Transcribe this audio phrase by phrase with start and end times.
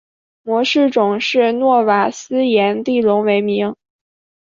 [0.41, 3.75] 模式种是诺瓦斯颜地龙为名。